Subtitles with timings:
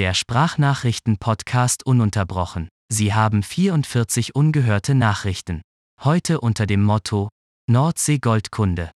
[0.00, 2.70] Der Sprachnachrichten-Podcast ununterbrochen.
[2.90, 5.60] Sie haben 44 ungehörte Nachrichten.
[6.02, 7.28] Heute unter dem Motto
[7.66, 8.90] Nordsee Goldkunde.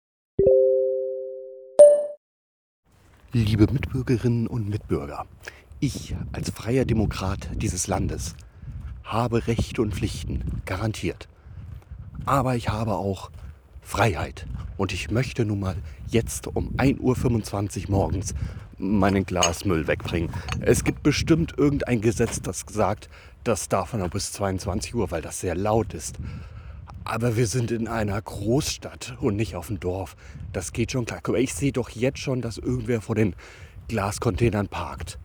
[3.33, 5.25] Liebe Mitbürgerinnen und Mitbürger,
[5.79, 8.35] ich als freier Demokrat dieses Landes
[9.03, 11.29] habe Rechte und Pflichten, garantiert.
[12.27, 13.30] Aber ich habe auch
[13.80, 14.46] Freiheit.
[14.77, 15.77] Und ich möchte nun mal
[16.09, 18.34] jetzt um 1.25 Uhr morgens
[18.80, 20.30] meinen Glasmüll wegbringen.
[20.61, 23.09] Es gibt bestimmt irgendein Gesetz, das sagt,
[23.45, 26.16] das darf man bis 22 Uhr, weil das sehr laut ist.
[27.05, 30.16] Aber wir sind in einer Großstadt und nicht auf dem Dorf.
[30.53, 31.20] Das geht schon klar.
[31.37, 33.34] Ich sehe doch jetzt schon, dass irgendwer vor den
[33.89, 35.19] Glascontainern parkt.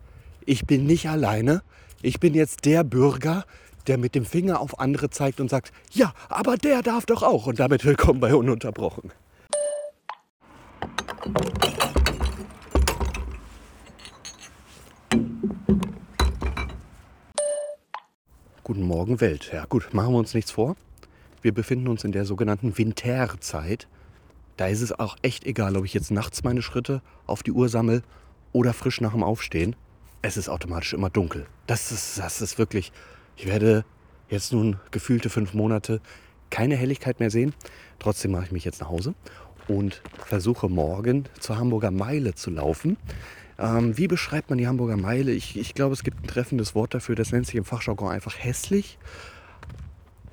[0.44, 1.62] Ich bin nicht alleine.
[2.02, 3.44] Ich bin jetzt der Bürger,
[3.86, 7.46] der mit dem Finger auf andere zeigt und sagt, ja, aber der darf doch auch.
[7.46, 9.12] Und damit willkommen bei Ununterbrochen.
[18.66, 19.50] Guten Morgen Welt.
[19.52, 20.74] Ja gut, machen wir uns nichts vor.
[21.40, 23.86] Wir befinden uns in der sogenannten Winterzeit.
[24.56, 27.68] Da ist es auch echt egal, ob ich jetzt nachts meine Schritte auf die Uhr
[27.68, 28.02] sammle
[28.50, 29.76] oder frisch nach dem Aufstehen.
[30.20, 31.46] Es ist automatisch immer dunkel.
[31.68, 32.90] Das ist, das ist wirklich.
[33.36, 33.84] Ich werde
[34.30, 36.00] jetzt nun gefühlte fünf Monate
[36.50, 37.54] keine Helligkeit mehr sehen.
[38.00, 39.14] Trotzdem mache ich mich jetzt nach Hause
[39.68, 42.96] und versuche morgen zur Hamburger Meile zu laufen.
[43.58, 45.32] Ähm, wie beschreibt man die Hamburger Meile?
[45.32, 48.36] Ich, ich glaube, es gibt ein treffendes Wort dafür, das nennt sich im Fachjargon einfach
[48.38, 48.98] hässlich.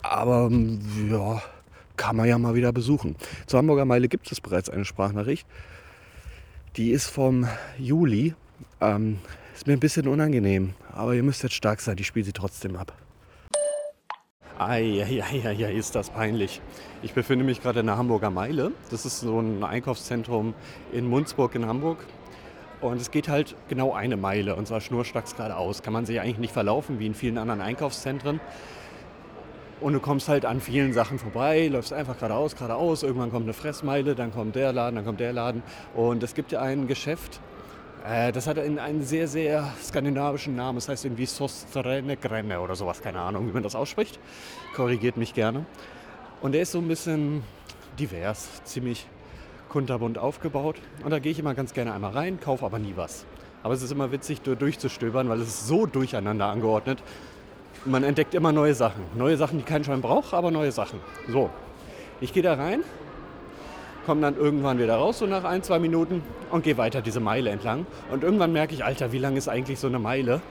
[0.02, 1.42] Aber ähm, ja,
[1.96, 3.16] kann man ja mal wieder besuchen.
[3.46, 5.48] Zur Hamburger Meile gibt es bereits eine Sprachnachricht.
[6.76, 8.34] Die ist vom Juli.
[8.82, 9.20] Ähm,
[9.54, 12.76] ist mir ein bisschen unangenehm, aber ihr müsst jetzt stark sein, ich spiele sie trotzdem
[12.76, 12.92] ab.
[14.58, 16.62] Eieieiei, ist das peinlich.
[17.02, 18.72] Ich befinde mich gerade in der Hamburger Meile.
[18.90, 20.54] Das ist so ein Einkaufszentrum
[20.92, 21.98] in Munzburg in Hamburg.
[22.84, 25.84] Und es geht halt genau eine Meile und zwar schnurstracks geradeaus.
[25.84, 28.42] Kann man sich eigentlich nicht verlaufen wie in vielen anderen Einkaufszentren.
[29.80, 33.04] Und du kommst halt an vielen Sachen vorbei, läufst einfach geradeaus, geradeaus.
[33.04, 35.64] Irgendwann kommt eine Fressmeile, dann kommt der Laden, dann kommt der Laden.
[35.96, 37.40] Und es gibt ja ein Geschäft,
[38.06, 40.76] äh, das hat einen sehr, sehr skandinavischen Namen.
[40.76, 43.02] Das heißt irgendwie Sostrene Grenne oder sowas.
[43.02, 44.20] Keine Ahnung, wie man das ausspricht.
[44.76, 45.66] Korrigiert mich gerne.
[46.42, 47.44] Und der ist so ein bisschen
[47.98, 49.08] divers, ziemlich
[49.74, 50.76] kunterbunt aufgebaut.
[51.04, 53.26] Und da gehe ich immer ganz gerne einmal rein, kaufe aber nie was.
[53.64, 57.02] Aber es ist immer witzig, durchzustöbern, weil es ist so durcheinander angeordnet.
[57.84, 59.02] Man entdeckt immer neue Sachen.
[59.16, 61.00] Neue Sachen, die kein Schwein braucht, aber neue Sachen.
[61.28, 61.50] So,
[62.22, 62.82] ich gehe da rein,
[64.06, 67.50] komme dann irgendwann wieder raus, so nach ein, zwei Minuten und gehe weiter diese Meile
[67.50, 67.88] entlang.
[68.12, 70.42] Und irgendwann merke ich, Alter, wie lang ist eigentlich so eine Meile?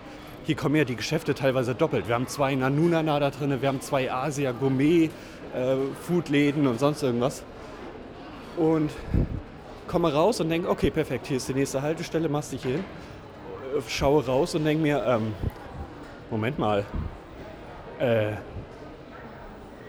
[0.44, 2.08] Hier kommen ja die Geschäfte teilweise doppelt.
[2.08, 5.10] Wir haben zwei Nanunana da drin, wir haben zwei Asia Gourmet
[5.54, 7.44] äh, Foodläden und sonst irgendwas
[8.56, 8.90] und
[9.86, 12.84] komme raus und denke, okay, perfekt, hier ist die nächste Haltestelle, machst dich hin,
[13.88, 15.34] schaue raus und denke mir, ähm,
[16.30, 16.84] Moment mal,
[17.98, 18.32] äh,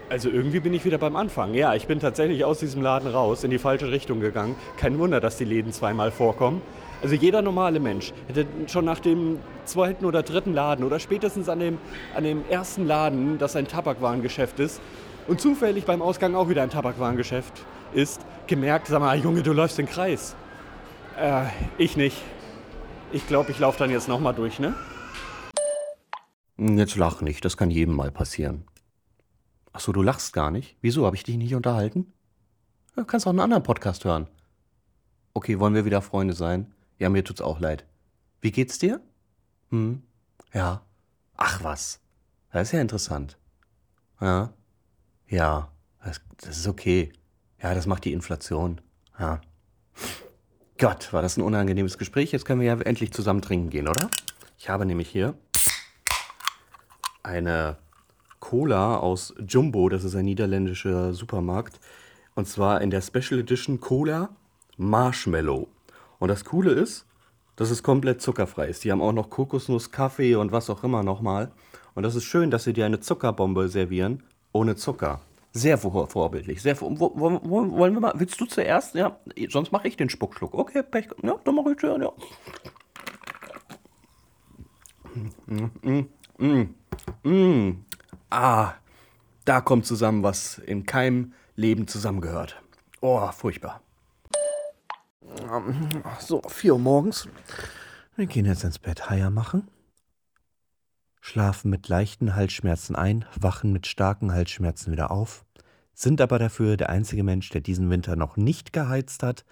[0.09, 1.53] also irgendwie bin ich wieder beim Anfang.
[1.53, 4.55] Ja, ich bin tatsächlich aus diesem Laden raus, in die falsche Richtung gegangen.
[4.77, 6.61] Kein Wunder, dass die Läden zweimal vorkommen.
[7.01, 11.59] Also jeder normale Mensch hätte schon nach dem zweiten oder dritten Laden oder spätestens an
[11.59, 11.77] dem,
[12.15, 14.81] an dem ersten Laden, das ein Tabakwarengeschäft ist,
[15.27, 19.77] und zufällig beim Ausgang auch wieder ein Tabakwarengeschäft ist, gemerkt, sag mal, Junge, du läufst
[19.77, 20.35] den Kreis.
[21.17, 21.45] Äh,
[21.77, 22.17] ich nicht.
[23.11, 24.73] Ich glaube, ich laufe dann jetzt nochmal durch, ne?
[26.57, 28.65] Jetzt lach nicht, das kann jedem mal passieren.
[29.71, 30.77] Ach so, du lachst gar nicht?
[30.81, 32.13] Wieso, habe ich dich nicht unterhalten?
[32.95, 34.27] Du kannst auch einen anderen Podcast hören.
[35.33, 36.73] Okay, wollen wir wieder Freunde sein?
[36.99, 37.85] Ja, mir tut's auch leid.
[38.39, 39.01] Wie geht's dir?
[39.69, 40.03] Hm?
[40.53, 40.83] Ja.
[41.35, 41.99] Ach was.
[42.51, 43.37] Das ist ja interessant.
[44.21, 44.53] Ja.
[45.27, 45.71] Ja,
[46.03, 47.11] das, das ist okay.
[47.63, 48.81] Ja, das macht die Inflation.
[49.17, 49.39] Ja.
[50.77, 52.33] Gott, war das ein unangenehmes Gespräch.
[52.33, 54.09] Jetzt können wir ja endlich zusammen trinken gehen, oder?
[54.59, 55.33] Ich habe nämlich hier
[57.23, 57.77] eine
[58.41, 61.79] Cola aus Jumbo, das ist ein niederländischer Supermarkt.
[62.35, 64.29] Und zwar in der Special Edition Cola
[64.75, 65.69] Marshmallow.
[66.19, 67.05] Und das Coole ist,
[67.55, 68.83] dass es komplett zuckerfrei ist.
[68.83, 71.51] Die haben auch noch Kokosnuss, Kaffee und was auch immer nochmal.
[71.95, 75.21] Und das ist schön, dass sie dir eine Zuckerbombe servieren ohne Zucker.
[75.55, 76.63] Sehr vor vorbildlich.
[76.63, 78.13] Sehr vor wo, wo, wo, wollen wir mal?
[78.15, 78.95] Willst du zuerst?
[78.95, 79.19] Ja,
[79.49, 80.55] sonst mache ich den Spuckschluck.
[80.55, 81.09] Okay, Pech.
[81.21, 82.11] Ja, dann mache ich den, ja.
[85.45, 86.09] Mm, mm,
[86.39, 87.85] mm, mm.
[88.31, 88.73] Ah,
[89.45, 92.59] da kommt zusammen, was in keinem Leben zusammengehört.
[93.01, 93.81] Oh, furchtbar.
[96.19, 97.27] So, 4 Uhr morgens.
[98.15, 99.67] Wir gehen jetzt ins Bett Heier machen
[101.23, 105.45] schlafen mit leichten Halsschmerzen ein, wachen mit starken Halsschmerzen wieder auf,
[105.93, 109.45] sind aber dafür der einzige Mensch, der diesen Winter noch nicht geheizt hat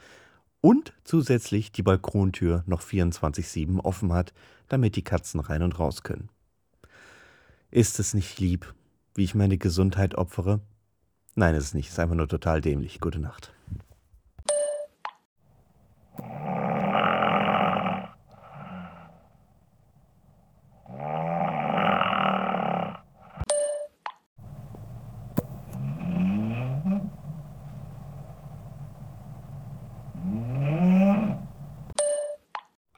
[0.59, 4.33] und zusätzlich die Balkontür noch 24-7 offen hat,
[4.67, 6.27] damit die Katzen rein und raus können.
[7.69, 8.75] Ist es nicht lieb,
[9.15, 10.59] wie ich meine Gesundheit opfere?
[11.35, 11.87] Nein, ist es nicht.
[11.87, 12.99] Es ist einfach nur total dämlich.
[12.99, 13.53] Gute Nacht.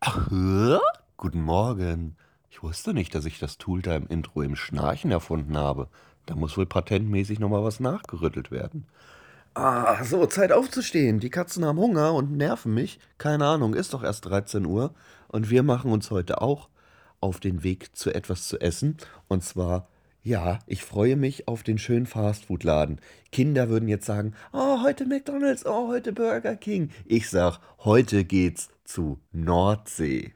[0.06, 0.80] Ach, hä?
[1.16, 2.18] guten Morgen.
[2.50, 5.90] Ich wusste nicht, dass ich das Tool da im Intro im Schnarchen erfunden habe.
[6.26, 8.88] Da muss wohl patentmäßig nochmal was nachgerüttelt werden.
[9.54, 11.20] Ah, so, Zeit aufzustehen.
[11.20, 13.00] Die Katzen haben Hunger und nerven mich.
[13.20, 14.96] Keine Ahnung, ist doch erst 13 Uhr.
[15.28, 16.70] Und wir machen uns heute auch
[17.20, 18.98] auf den Weg zu etwas zu essen.
[19.28, 19.88] Und zwar,
[20.24, 23.00] ja, ich freue mich auf den schönen Fastfood-Laden.
[23.32, 26.90] Kinder würden jetzt sagen, oh, heute McDonald's, oh, heute Burger King.
[27.06, 30.34] Ich sag, heute geht's zu Nordsee.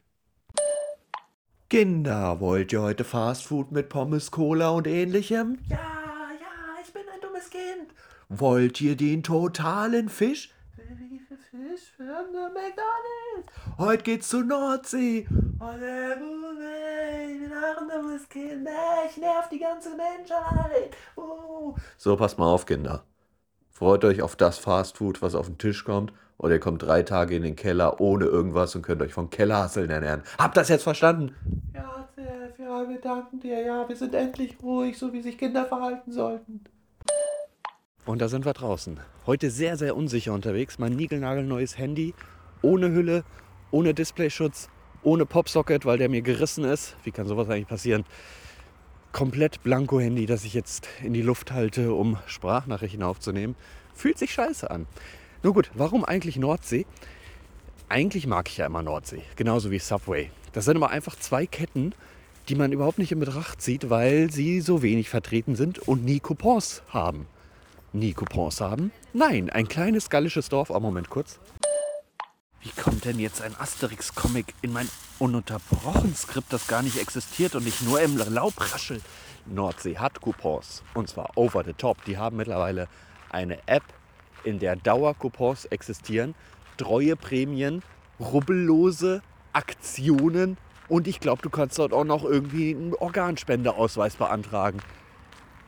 [1.69, 5.59] Kinder, wollt ihr heute Fastfood mit Pommes, Cola und ähnlichem?
[5.67, 7.91] Ja, ja, ich bin ein dummes Kind.
[8.29, 10.53] Wollt ihr den totalen Fisch?
[10.77, 13.51] Wie viel Fisch für McDonalds?
[13.77, 15.27] Heute geht's zur Nordsee.
[15.59, 18.63] Oh, der Bube, ich bin auch ein dummes Kind.
[18.63, 20.95] Nee, Ich nerv die ganze Menschheit.
[21.17, 21.75] Oh.
[21.97, 23.03] So, passt mal auf, Kinder.
[23.77, 27.35] Freut euch auf das Fastfood, was auf den Tisch kommt, oder ihr kommt drei Tage
[27.35, 30.23] in den Keller ohne irgendwas und könnt euch von Kellerhasseln ernähren.
[30.39, 31.35] Habt das jetzt verstanden?
[31.75, 33.61] Ja, Chef, ja, wir danken dir.
[33.61, 36.63] Ja, wir sind endlich ruhig, so wie sich Kinder verhalten sollten.
[38.07, 38.99] Und da sind wir draußen.
[39.27, 40.79] Heute sehr, sehr unsicher unterwegs.
[40.79, 42.15] Mein niegelnagelneues Handy,
[42.63, 43.23] ohne Hülle,
[43.69, 44.69] ohne Displayschutz,
[45.03, 46.95] ohne Popsocket, weil der mir gerissen ist.
[47.03, 48.05] Wie kann sowas eigentlich passieren?
[49.11, 53.55] Komplett blanko Handy, das ich jetzt in die Luft halte, um Sprachnachrichten aufzunehmen.
[53.95, 54.85] Fühlt sich scheiße an.
[55.43, 56.85] Nur gut, warum eigentlich Nordsee?
[57.89, 60.29] Eigentlich mag ich ja immer Nordsee, genauso wie Subway.
[60.51, 61.93] Das sind aber einfach zwei Ketten,
[62.49, 66.19] die man überhaupt nicht in Betracht zieht, weil sie so wenig vertreten sind und nie
[66.19, 67.27] Coupons haben.
[67.93, 68.91] Nie Coupons haben?
[69.13, 70.69] Nein, ein kleines gallisches Dorf.
[70.69, 71.39] Oh, Moment kurz.
[72.61, 77.65] Wie kommt denn jetzt ein Asterix-Comic in mein ununterbrochen Skript, das gar nicht existiert und
[77.65, 79.03] nicht nur im Laub raschelt?
[79.45, 80.83] Nordsee hat Coupons.
[80.93, 82.03] Und zwar over the top.
[82.05, 82.87] Die haben mittlerweile
[83.29, 83.83] eine App,
[84.43, 86.35] in der Dauercoupons existieren.
[86.77, 87.83] Treue Prämien,
[88.19, 89.21] rubbellose
[89.53, 90.57] Aktionen.
[90.87, 94.79] Und ich glaube, du kannst dort auch noch irgendwie einen Organspendeausweis beantragen.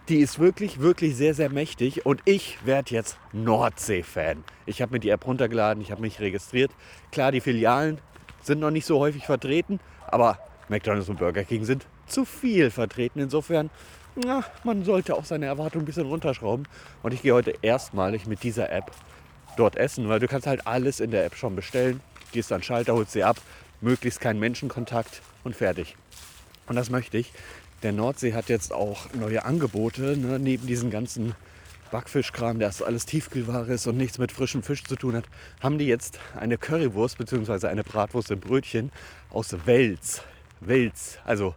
[0.08, 4.44] Die ist wirklich, wirklich sehr, sehr mächtig und ich werde jetzt Nordsee-Fan.
[4.66, 6.72] Ich habe mir die App runtergeladen, ich habe mich registriert.
[7.12, 8.00] Klar, die Filialen
[8.42, 10.40] sind noch nicht so häufig vertreten, aber
[10.70, 13.20] McDonald's und Burger King sind zu viel vertreten.
[13.20, 13.70] Insofern,
[14.16, 16.68] na, man sollte auch seine Erwartungen ein bisschen runterschrauben.
[17.04, 18.92] Und ich gehe heute erstmalig mit dieser App
[19.58, 22.02] dort essen, weil du kannst halt alles in der App schon bestellen.
[22.32, 23.38] Gehst an den Schalter, holst sie ab,
[23.82, 25.96] möglichst keinen Menschenkontakt und fertig.
[26.68, 27.32] Und das möchte ich.
[27.82, 31.34] Der Nordsee hat jetzt auch neue Angebote, ne, neben diesen ganzen
[31.92, 35.26] Backfischkram, der alles Tiefkühlware ist und nichts mit frischem Fisch zu tun hat,
[35.62, 37.68] haben die jetzt eine Currywurst bzw.
[37.68, 38.92] eine Bratwurst im Brötchen
[39.30, 40.24] aus Wels.
[40.62, 41.56] Wels, also,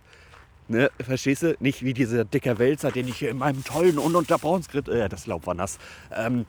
[0.69, 1.57] ne, verstehst du?
[1.61, 5.47] Nicht wie dieser dicker Wälzer, den ich hier in meinem tollen ununterbrochenen äh, das Laub
[5.47, 5.79] war nass,
[6.15, 6.47] ähm,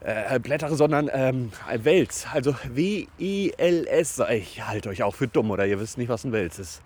[0.00, 2.26] äh, blättere, sondern ähm, Wels.
[2.32, 4.22] Also W-I-L-S.
[4.30, 6.82] Ich halte euch auch für dumm oder ihr wisst nicht, was ein Wels ist.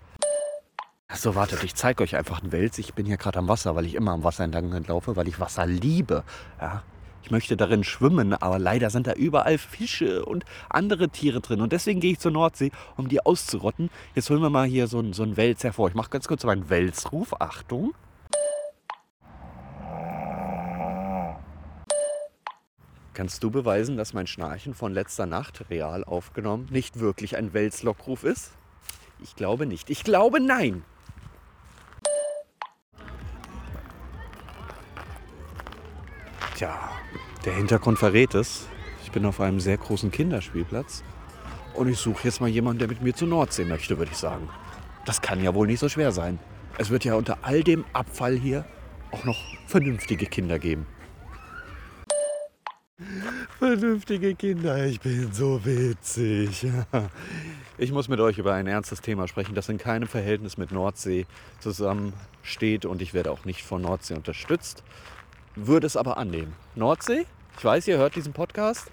[1.13, 2.77] So, wartet, ich zeige euch einfach einen Wels.
[2.77, 5.39] Ich bin hier gerade am Wasser, weil ich immer am Wasser entlang laufe, weil ich
[5.39, 6.23] Wasser liebe.
[6.59, 6.83] Ja,
[7.21, 11.59] ich möchte darin schwimmen, aber leider sind da überall Fische und andere Tiere drin.
[11.61, 13.89] Und deswegen gehe ich zur Nordsee, um die auszurotten.
[14.15, 15.89] Jetzt holen wir mal hier so einen, so einen Wels hervor.
[15.89, 17.39] Ich mache ganz kurz meinen Welsruf.
[17.39, 17.93] Achtung.
[23.13, 28.23] Kannst du beweisen, dass mein Schnarchen von letzter Nacht, real aufgenommen, nicht wirklich ein Welslockruf
[28.23, 28.53] ist?
[29.21, 29.89] Ich glaube nicht.
[29.89, 30.83] Ich glaube nein.
[36.61, 36.91] Tja,
[37.43, 38.67] der Hintergrund verrät es.
[39.03, 41.03] Ich bin auf einem sehr großen Kinderspielplatz
[41.73, 44.47] und ich suche jetzt mal jemanden, der mit mir zur Nordsee möchte, würde ich sagen.
[45.07, 46.37] Das kann ja wohl nicht so schwer sein.
[46.77, 48.63] Es wird ja unter all dem Abfall hier
[49.09, 50.85] auch noch vernünftige Kinder geben.
[53.57, 56.67] Vernünftige Kinder, ich bin so witzig.
[57.77, 61.25] Ich muss mit euch über ein ernstes Thema sprechen, das in keinem Verhältnis mit Nordsee
[61.59, 64.83] zusammensteht und ich werde auch nicht von Nordsee unterstützt,
[65.55, 66.53] würde es aber annehmen.
[66.75, 67.25] Nordsee?
[67.57, 68.91] Ich weiß, ihr hört diesen Podcast.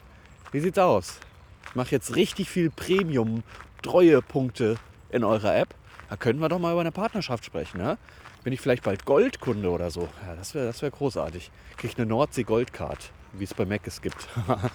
[0.53, 1.21] Wie sieht's aus?
[1.69, 4.77] Ich mache jetzt richtig viel Premium-Treuepunkte
[5.11, 5.75] in eurer App.
[6.09, 7.79] Da können wir doch mal über eine Partnerschaft sprechen.
[7.79, 7.99] Ne?
[8.45, 10.09] Bin ich vielleicht bald Goldkunde oder so?
[10.27, 11.51] Ja, das wäre das wär großartig.
[11.77, 14.29] Kriege ich eine Nordsee-Goldcard, wie es bei Mac es gibt.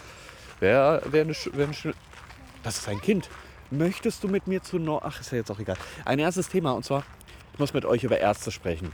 [0.59, 1.93] Wäre wär eine, wär eine
[2.63, 3.29] das ist ein Kind.
[3.71, 5.03] Möchtest du mit mir zu Nord...
[5.05, 5.75] Ach, ist ja jetzt auch egal.
[6.05, 7.03] Ein erstes Thema und zwar,
[7.51, 8.93] ich muss mit euch über Ärzte sprechen.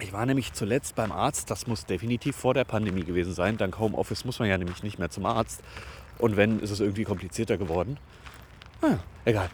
[0.00, 3.56] Ich war nämlich zuletzt beim Arzt, das muss definitiv vor der Pandemie gewesen sein.
[3.56, 5.62] Dank Homeoffice muss man ja nämlich nicht mehr zum Arzt.
[6.18, 7.98] Und wenn, ist es irgendwie komplizierter geworden.
[8.82, 9.48] Ah, egal.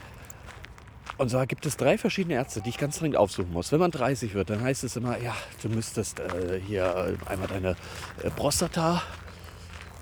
[1.18, 3.70] Und zwar gibt es drei verschiedene Ärzte, die ich ganz dringend aufsuchen muss.
[3.72, 7.48] Wenn man 30 wird, dann heißt es immer, ja, du müsstest äh, hier äh, einmal
[7.48, 7.76] deine
[8.22, 9.02] äh, Prostata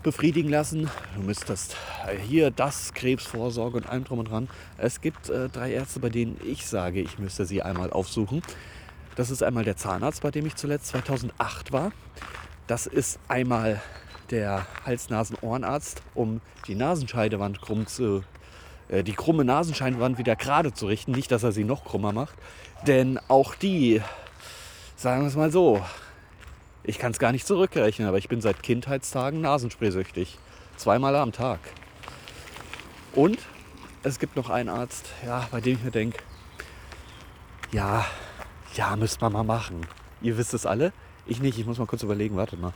[0.05, 0.89] befriedigen lassen.
[1.17, 1.77] Du müsstest
[2.07, 4.49] äh, hier das, Krebsvorsorge und allem drum und dran.
[4.77, 8.43] Es gibt äh, drei Ärzte, bei denen ich sage, ich müsste sie einmal aufsuchen.
[9.19, 11.91] Das ist einmal der Zahnarzt, bei dem ich zuletzt 2008 war.
[12.69, 13.83] Das ist einmal
[14.31, 18.23] der Hals-Nasen-Ohrenarzt, um die Nasenscheidewand krumm zu,
[18.87, 21.11] äh, die krumme Nasenscheidewand wieder gerade zu richten.
[21.11, 22.37] Nicht, dass er sie noch krummer macht.
[22.87, 24.01] Denn auch die,
[24.95, 25.85] sagen wir es mal so,
[26.85, 30.39] ich kann es gar nicht zurückrechnen, aber ich bin seit Kindheitstagen Nasenspraysüchtig.
[30.77, 31.59] Zweimal am Tag.
[33.17, 33.41] Und
[34.05, 36.23] es gibt noch einen Arzt, ja, bei dem ich mir denke,
[37.73, 38.07] ja,
[38.79, 39.81] ja, müsste man mal machen.
[40.23, 40.93] Ihr wisst es alle?
[41.27, 42.73] Ich nicht, ich muss mal kurz überlegen, wartet mal.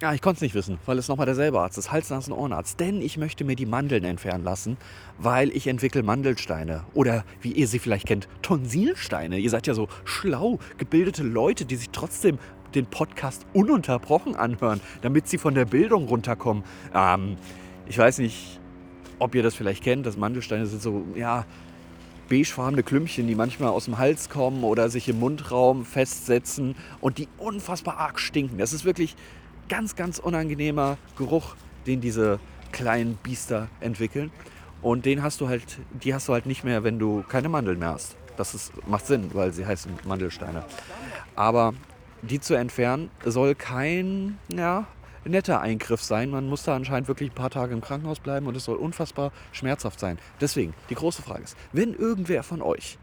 [0.00, 2.78] Ja, ich konnte es nicht wissen, weil es nochmal derselbe Arzt ist, Hals-, Nasen-, Ohrenarzt.
[2.78, 4.76] Denn ich möchte mir die Mandeln entfernen lassen,
[5.18, 6.84] weil ich entwickle Mandelsteine.
[6.94, 9.38] Oder wie ihr sie vielleicht kennt, Tonsilsteine.
[9.38, 12.38] Ihr seid ja so schlau, gebildete Leute, die sich trotzdem
[12.74, 16.62] den Podcast ununterbrochen anhören, damit sie von der Bildung runterkommen.
[16.94, 17.36] Ähm,
[17.86, 18.60] ich weiß nicht,
[19.18, 20.06] ob ihr das vielleicht kennt.
[20.06, 21.44] Das Mandelsteine sind so, ja,
[22.32, 27.28] beigefarbene Klümpchen, die manchmal aus dem Hals kommen oder sich im Mundraum festsetzen und die
[27.36, 28.56] unfassbar arg stinken.
[28.56, 29.16] Das ist wirklich
[29.68, 32.40] ganz, ganz unangenehmer Geruch, den diese
[32.72, 34.30] kleinen Biester entwickeln.
[34.80, 37.78] Und den hast du halt, die hast du halt nicht mehr, wenn du keine Mandeln
[37.78, 38.16] mehr hast.
[38.38, 40.64] Das ist, macht Sinn, weil sie heißen Mandelsteine.
[41.36, 41.74] Aber
[42.22, 44.86] die zu entfernen soll kein ja,
[45.24, 46.30] netter Eingriff sein.
[46.30, 49.32] Man muss da anscheinend wirklich ein paar Tage im Krankenhaus bleiben und es soll unfassbar
[49.52, 50.18] schmerzhaft sein.
[50.40, 52.98] Deswegen, die große Frage ist, wenn irgendwer von euch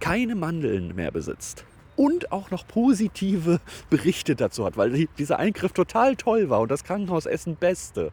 [0.00, 1.64] keine Mandeln mehr besitzt
[1.96, 6.84] und auch noch positive Berichte dazu hat, weil dieser Eingriff total toll war und das
[6.84, 8.12] Krankenhausessen beste,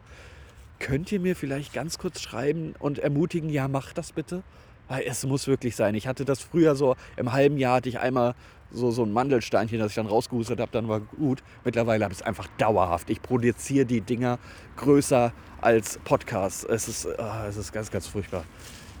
[0.78, 4.42] könnt ihr mir vielleicht ganz kurz schreiben und ermutigen, ja, macht das bitte?
[4.88, 5.94] Weil es muss wirklich sein.
[5.94, 8.34] Ich hatte das früher so, im halben Jahr hatte ich einmal
[8.72, 11.42] so, so ein Mandelsteinchen, das ich dann rausgehustet habe, dann war gut.
[11.64, 13.10] Mittlerweile habe ich es einfach dauerhaft.
[13.10, 14.38] Ich produziere die Dinger
[14.76, 16.64] größer als Podcast.
[16.68, 18.44] Es ist, oh, es ist ganz, ganz furchtbar.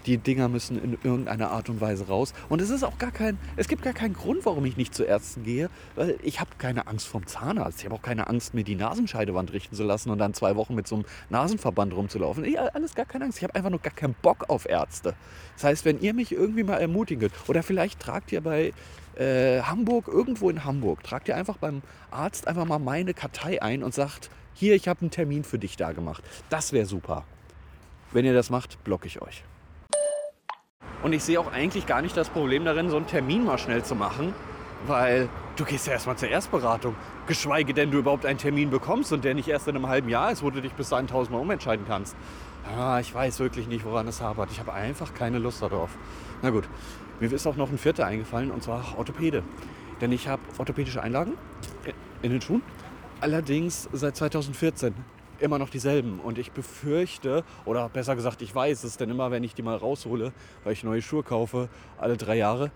[0.06, 2.34] Die Dinger müssen in irgendeiner Art und Weise raus.
[2.48, 5.04] Und es ist auch gar kein, es gibt gar keinen Grund, warum ich nicht zu
[5.04, 7.78] Ärzten gehe, weil ich habe keine Angst vom Zahnarzt.
[7.78, 10.74] Ich habe auch keine Angst, mir die Nasenscheidewand richten zu lassen und dann zwei Wochen
[10.74, 12.44] mit so einem Nasenverband rumzulaufen.
[12.44, 13.38] Ich, alles gar keine Angst.
[13.38, 15.14] Ich habe einfach nur gar keinen Bock auf Ärzte.
[15.54, 18.72] Das heißt, wenn ihr mich irgendwie mal ermutigen oder vielleicht tragt ihr bei
[19.16, 23.82] äh, Hamburg, irgendwo in Hamburg, tragt ihr einfach beim Arzt einfach mal meine Kartei ein
[23.82, 26.22] und sagt, hier, ich habe einen Termin für dich da gemacht.
[26.48, 27.24] Das wäre super.
[28.12, 29.44] Wenn ihr das macht, blocke ich euch.
[31.02, 33.82] Und ich sehe auch eigentlich gar nicht das Problem darin, so einen Termin mal schnell
[33.82, 34.34] zu machen,
[34.86, 36.94] weil du gehst ja erstmal zur Erstberatung.
[37.26, 40.30] Geschweige denn, du überhaupt einen Termin bekommst und der nicht erst in einem halben Jahr
[40.30, 42.14] ist, wo du dich bis dahin tausendmal umentscheiden kannst.
[42.64, 44.50] Ah, ich weiß wirklich nicht, woran es hapert.
[44.50, 45.90] Ich habe einfach keine Lust darauf.
[46.42, 46.68] Na gut,
[47.20, 49.42] mir ist auch noch ein vierter eingefallen und zwar Orthopäde.
[50.00, 51.34] Denn ich habe orthopädische Einlagen
[52.22, 52.62] in den Schuhen.
[53.20, 54.94] Allerdings seit 2014
[55.38, 56.20] immer noch dieselben.
[56.20, 59.76] Und ich befürchte, oder besser gesagt, ich weiß es, denn immer wenn ich die mal
[59.76, 60.32] raushole,
[60.64, 62.70] weil ich neue Schuhe kaufe, alle drei Jahre,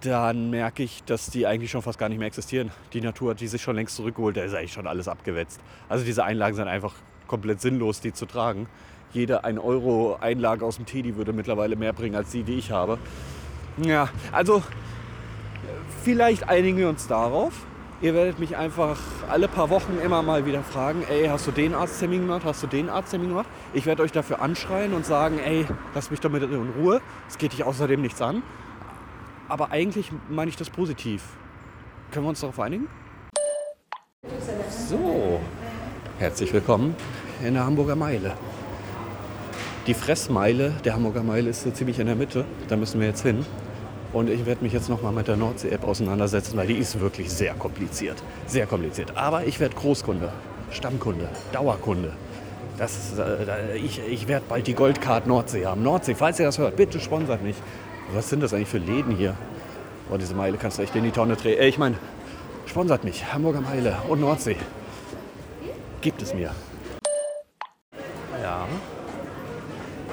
[0.00, 2.70] dann merke ich, dass die eigentlich schon fast gar nicht mehr existieren.
[2.92, 5.60] Die Natur hat die sich schon längst zurückgeholt, da ist eigentlich schon alles abgewetzt.
[5.88, 6.94] Also diese Einlagen sind einfach
[7.26, 8.66] komplett sinnlos, die zu tragen.
[9.12, 12.70] Jede 1 Euro Einlage aus dem Teddy würde mittlerweile mehr bringen als die, die ich
[12.70, 12.98] habe.
[13.76, 14.62] Ja, also
[16.02, 17.52] vielleicht einigen wir uns darauf.
[18.00, 18.98] Ihr werdet mich einfach
[19.30, 22.42] alle paar Wochen immer mal wieder fragen, ey, hast du den Arzttermin gemacht?
[22.44, 23.46] Hast du den Arzttermin gemacht?
[23.72, 27.00] Ich werde euch dafür anschreien und sagen, ey, lass mich damit in Ruhe.
[27.28, 28.42] Es geht dich außerdem nichts an.
[29.48, 31.22] Aber eigentlich meine ich das positiv.
[32.10, 32.88] Können wir uns darauf einigen?
[34.68, 35.40] So,
[36.18, 36.94] herzlich willkommen
[37.44, 38.34] in der Hamburger Meile.
[39.86, 42.44] Die Fressmeile der Hamburger Meile ist so ziemlich in der Mitte.
[42.68, 43.44] Da müssen wir jetzt hin.
[44.12, 47.54] Und ich werde mich jetzt nochmal mit der Nordsee-App auseinandersetzen, weil die ist wirklich sehr
[47.54, 48.22] kompliziert.
[48.46, 49.16] Sehr kompliziert.
[49.16, 50.32] Aber ich werde Großkunde,
[50.70, 52.12] Stammkunde, Dauerkunde.
[52.78, 55.82] Das, äh, ich ich werde bald die Goldcard Nordsee haben.
[55.82, 57.56] Nordsee, falls ihr das hört, bitte sponsert mich.
[58.12, 59.34] Was sind das eigentlich für Läden hier?
[60.12, 61.58] Oh, diese Meile kannst du echt in die Tonne drehen.
[61.58, 61.96] Äh, ich meine,
[62.66, 63.32] sponsert mich.
[63.32, 64.56] Hamburger Meile und Nordsee.
[66.04, 66.50] Gibt es mir.
[68.42, 68.68] Ja.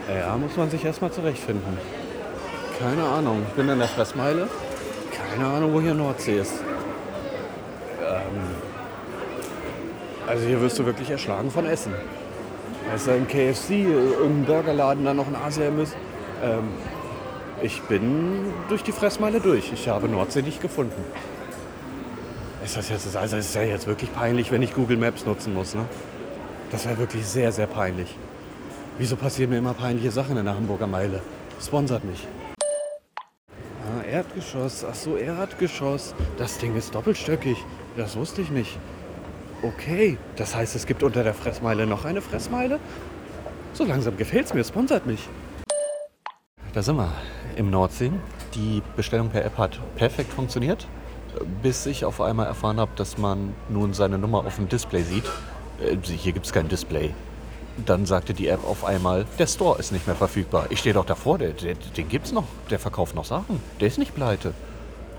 [0.08, 1.78] Ja, muss man sich erstmal zurechtfinden.
[2.80, 3.44] Keine Ahnung.
[3.50, 4.48] Ich bin in der Fressmeile.
[5.12, 6.54] Keine Ahnung, wo hier Nordsee ist.
[8.00, 8.56] Ähm
[10.28, 11.94] also hier wirst du wirklich erschlagen von Essen.
[12.88, 15.94] Da ist ein KFC, irgendein Burgerladen, dann noch ein Asia-Imbiss.
[16.42, 16.70] Ähm,
[17.62, 19.74] ich bin durch die Fressmeile durch.
[19.74, 21.04] Ich habe Nordsee nicht gefunden.
[22.64, 25.74] Ist das jetzt, also ist ja jetzt wirklich peinlich, wenn ich Google Maps nutzen muss,
[25.74, 25.86] ne?
[26.72, 28.16] Das wäre wirklich sehr, sehr peinlich.
[28.98, 31.22] Wieso passieren mir immer peinliche Sachen in der Hamburger Meile?
[31.60, 32.28] Sponsert mich.
[33.50, 34.86] Ah, Erdgeschoss.
[34.90, 36.14] Ach so, Erdgeschoss.
[36.38, 37.58] Das Ding ist doppelstöckig.
[37.98, 38.78] Das wusste ich nicht.
[39.64, 42.80] Okay, das heißt, es gibt unter der Fressmeile noch eine Fressmeile?
[43.74, 45.28] So langsam gefällt es mir, sponsert mich.
[46.74, 47.12] Da sind wir
[47.56, 48.12] im Nordsee.
[48.54, 50.88] Die Bestellung per App hat perfekt funktioniert,
[51.62, 55.26] bis ich auf einmal erfahren habe, dass man nun seine Nummer auf dem Display sieht.
[55.80, 57.14] Äh, Hier gibt es kein Display.
[57.86, 60.68] Dann sagte die App auf einmal, der Store ist nicht mehr verfügbar.
[60.70, 62.44] Ich stehe doch davor, der, der, den gibt's noch.
[62.70, 63.62] Der verkauft noch Sachen.
[63.80, 64.54] Der ist nicht pleite.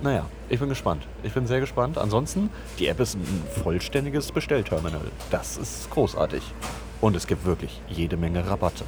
[0.02, 1.04] Naja, ich bin gespannt.
[1.22, 1.96] Ich bin sehr gespannt.
[1.96, 5.00] Ansonsten, die App ist ein vollständiges Bestellterminal.
[5.30, 6.42] Das ist großartig.
[7.00, 8.84] Und es gibt wirklich jede Menge Rabatte.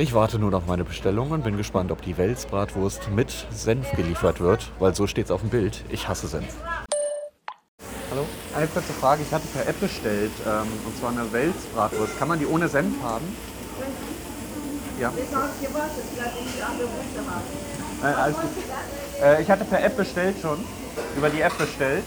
[0.00, 4.38] Ich warte nun auf meine Bestellung und bin gespannt, ob die Welsbratwurst mit Senf geliefert
[4.38, 5.82] wird, weil so steht's auf dem Bild.
[5.88, 6.54] Ich hasse Senf.
[8.08, 8.24] Hallo,
[8.56, 9.22] eine kurze Frage.
[9.26, 12.16] Ich hatte per App bestellt, ähm, und zwar eine Welsbratwurst.
[12.16, 13.24] Kann man die ohne Senf haben?
[15.00, 15.12] Ja.
[18.00, 18.50] Äh, alles gut.
[19.20, 20.64] Äh, ich hatte per App bestellt schon.
[21.16, 22.04] Über die App bestellt.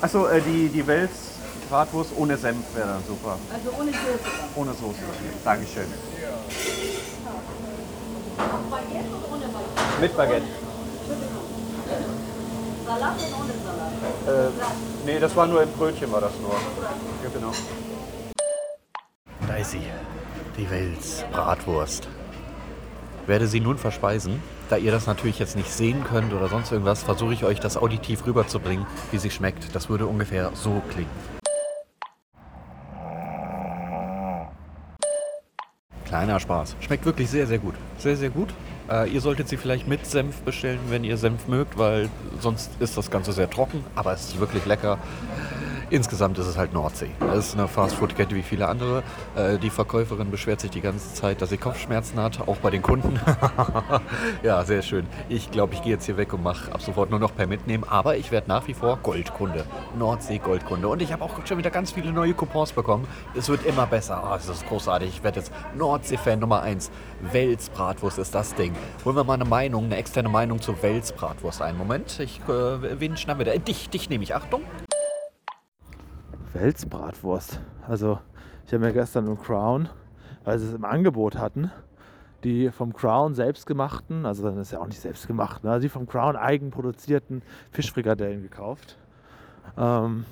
[0.00, 3.38] Achso, äh, die, die Wels-Bratwurst ohne Senf wäre dann super.
[3.52, 4.30] Also ohne Soße.
[4.54, 5.02] Ohne Soße.
[5.44, 6.21] Dankeschön.
[8.70, 10.00] Baguette oder ohne Baguette?
[10.00, 10.46] Mit Baguette.
[12.86, 13.92] Salat und ohne Salat?
[14.26, 14.50] Äh,
[15.06, 16.52] nee, das war nur im Brötchen, war das nur.
[16.52, 17.52] Ja, genau.
[19.46, 19.82] Da ist sie.
[20.56, 22.08] Die Wels Bratwurst.
[23.26, 24.42] Werde sie nun verspeisen.
[24.68, 27.76] Da ihr das natürlich jetzt nicht sehen könnt oder sonst irgendwas, versuche ich euch das
[27.76, 29.74] auditiv rüberzubringen, wie sie schmeckt.
[29.74, 31.10] Das würde ungefähr so klingen.
[36.12, 36.76] Kleiner Spaß.
[36.80, 37.74] Schmeckt wirklich sehr, sehr gut.
[37.96, 38.50] Sehr, sehr gut.
[38.90, 42.98] Äh, ihr solltet sie vielleicht mit Senf bestellen, wenn ihr Senf mögt, weil sonst ist
[42.98, 43.82] das Ganze sehr trocken.
[43.94, 44.98] Aber es ist wirklich lecker.
[45.92, 47.10] Insgesamt ist es halt Nordsee.
[47.36, 49.02] Es ist eine Fastfood-Kette wie viele andere.
[49.36, 52.80] Äh, die Verkäuferin beschwert sich die ganze Zeit, dass sie Kopfschmerzen hat, auch bei den
[52.80, 53.20] Kunden.
[54.42, 55.06] ja, sehr schön.
[55.28, 57.84] Ich glaube, ich gehe jetzt hier weg und mache ab sofort nur noch per Mitnehmen.
[57.86, 59.66] Aber ich werde nach wie vor Goldkunde.
[59.98, 60.88] Nordsee-Goldkunde.
[60.88, 63.06] Und ich habe auch schon wieder ganz viele neue Coupons bekommen.
[63.34, 64.22] Es wird immer besser.
[64.24, 65.10] Oh, das ist großartig.
[65.10, 66.90] Ich werde jetzt Nordsee-Fan Nummer 1.
[67.32, 68.72] Wels-Bratwurst ist das Ding.
[69.04, 71.76] Holen wir mal eine Meinung, eine externe Meinung zur Wels-Bratwurst ein.
[71.76, 73.58] Moment, ich, äh, wen schnappen wir da?
[73.58, 74.34] Dich, dich nehme ich.
[74.34, 74.62] Achtung.
[76.54, 77.60] Welsbratwurst.
[77.88, 78.18] Also
[78.66, 79.88] ich habe mir gestern im Crown,
[80.44, 81.70] weil sie es im Angebot hatten,
[82.44, 85.78] die vom Crown selbst gemachten, also das ist ja auch nicht selbst gemacht, ne?
[85.80, 88.96] die vom Crown eigen produzierten Fischfrikadellen gekauft.
[89.76, 90.24] Ähm,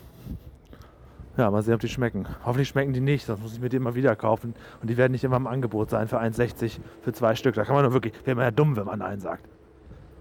[1.37, 2.27] ja, mal sehen, ob die schmecken.
[2.45, 4.55] Hoffentlich schmecken die nicht, sonst muss ich mir die immer wieder kaufen.
[4.83, 7.55] Und die werden nicht immer im Angebot sein für 1,60 für zwei Stück.
[7.55, 9.47] Da kann man nur wirklich, wäre man ja dumm, wenn man Nein sagt.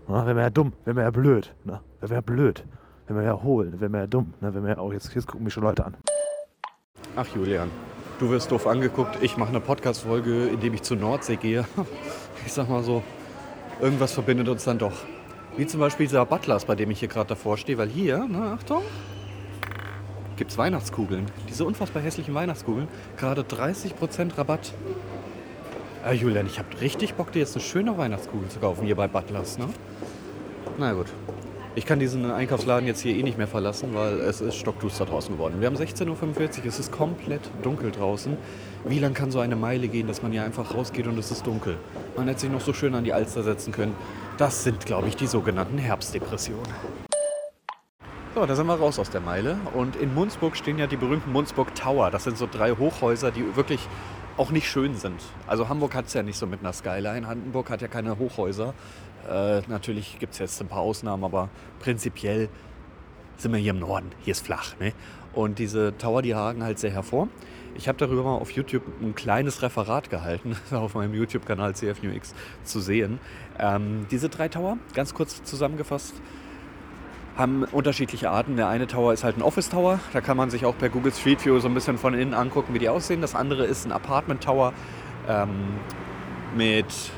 [0.08, 0.14] Ne?
[0.14, 1.54] Wäre man ja dumm, wäre man ja blöd.
[1.66, 1.82] Ne?
[2.00, 2.64] Wäre man ja blöd.
[3.10, 4.34] Wäre man ja hohl, wäre man ja dumm.
[4.40, 4.52] Ne?
[4.52, 5.98] Man ja auch, jetzt, jetzt gucken mich schon Leute an.
[7.16, 7.72] Ach Julian,
[8.20, 9.18] du wirst doof angeguckt.
[9.22, 11.66] Ich mache eine Podcast-Folge, in dem ich zur Nordsee gehe.
[12.46, 13.04] Ich sag mal so,
[13.82, 14.94] irgendwas verbindet uns dann doch.
[15.58, 17.78] Wie zum Beispiel dieser Butlers, bei dem ich hier gerade davor stehe.
[17.80, 18.84] Weil hier, na Achtung,
[20.38, 21.26] gibt es Weihnachtskugeln.
[21.50, 22.88] Diese unfassbar hässlichen Weihnachtskugeln.
[23.18, 24.74] Gerade 30% Rabatt.
[26.06, 29.08] Äh, Julian, ich habe richtig Bock, dir jetzt eine schöne Weihnachtskugel zu kaufen hier bei
[29.08, 29.58] Butlers.
[29.58, 29.66] Ne?
[30.78, 31.08] Na gut.
[31.76, 35.36] Ich kann diesen Einkaufsladen jetzt hier eh nicht mehr verlassen, weil es ist stockduster draußen
[35.36, 35.60] geworden.
[35.60, 38.36] Wir haben 16.45 Uhr, es ist komplett dunkel draußen.
[38.86, 41.46] Wie lang kann so eine Meile gehen, dass man hier einfach rausgeht und es ist
[41.46, 41.78] dunkel?
[42.18, 43.94] Man hätte sich noch so schön an die Alster setzen können.
[44.40, 46.66] Das sind, glaube ich, die sogenannten Herbstdepressionen.
[48.34, 49.58] So, da sind wir raus aus der Meile.
[49.76, 52.10] Und in Munzburg stehen ja die berühmten Munzburg Tower.
[52.10, 53.88] Das sind so drei Hochhäuser, die wirklich
[54.38, 55.22] auch nicht schön sind.
[55.46, 57.28] Also Hamburg hat es ja nicht so mit einer Skyline.
[57.28, 58.74] Hamburg hat ja keine Hochhäuser.
[59.30, 62.50] Äh, natürlich gibt es jetzt ein paar Ausnahmen, aber prinzipiell
[63.38, 64.12] sind wir hier im Norden.
[64.22, 64.78] Hier ist flach.
[64.80, 64.94] Ne?
[65.34, 67.28] Und diese Tower, die ragen halt sehr hervor.
[67.76, 72.80] Ich habe darüber mal auf YouTube ein kleines Referat gehalten, auf meinem YouTube-Kanal CFNewX zu
[72.80, 73.20] sehen.
[73.58, 76.16] Ähm, diese drei Tower, ganz kurz zusammengefasst,
[77.38, 78.58] haben unterschiedliche Arten.
[78.58, 80.00] Der eine Tower ist halt ein Office Tower.
[80.12, 82.74] Da kann man sich auch per Google Street View so ein bisschen von innen angucken,
[82.74, 83.22] wie die aussehen.
[83.22, 84.74] Das andere ist ein Apartment Tower
[85.30, 85.50] ähm,
[86.58, 87.12] mit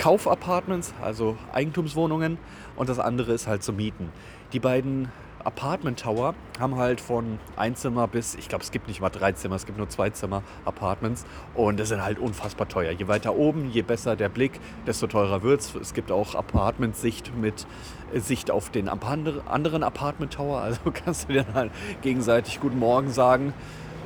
[0.00, 2.38] Kaufapartments, also Eigentumswohnungen.
[2.74, 4.10] Und das andere ist halt zu mieten.
[4.54, 5.12] Die beiden
[5.44, 9.56] Apartment Tower haben halt von Einzimmer bis, ich glaube, es gibt nicht mal drei Zimmer,
[9.56, 12.92] es gibt nur zwei Zimmer Apartments und das sind halt unfassbar teuer.
[12.92, 15.74] Je weiter oben, je besser der Blick, desto teurer wird es.
[15.74, 17.66] Es gibt auch Apartmentsicht mit
[18.14, 23.52] Sicht auf den anderen Apartment Tower, also kannst du dir halt gegenseitig Guten Morgen sagen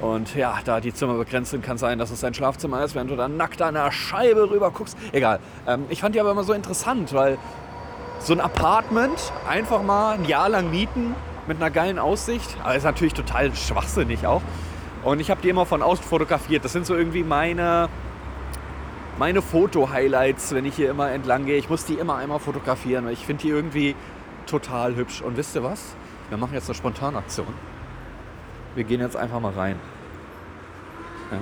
[0.05, 3.07] Und ja, da die Zimmer begrenzt sind, kann sein, dass es dein Schlafzimmer ist, wenn
[3.09, 4.99] du dann nackt an der Scheibe rüber guckst.
[5.12, 5.40] Egal.
[5.67, 7.38] Ähm, ich fand die aber immer so interessant, weil
[8.19, 11.14] so ein Apartment einfach mal ein Jahr lang mieten
[11.47, 14.43] mit einer geilen Aussicht, aber ist natürlich total schwachsinnig auch.
[15.05, 16.67] Und ich habe die immer von außen fotografiert.
[16.67, 17.88] Das sind so irgendwie meine,
[19.19, 21.57] meine Foto-Highlights, wenn ich hier immer entlang gehe.
[21.57, 23.97] Ich muss die immer einmal fotografieren, weil ich finde die irgendwie
[24.45, 25.23] total hübsch.
[25.23, 25.97] Und wisst ihr was?
[26.29, 27.55] Wir machen jetzt eine Spontanaktion.
[28.75, 29.81] Wir gehen jetzt einfach mal rein.
[31.31, 31.39] Ja.